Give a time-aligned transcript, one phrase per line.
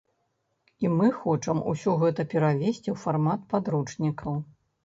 [0.85, 4.33] І мы хочам усё гэта перавесці ў фармат падручнікаў.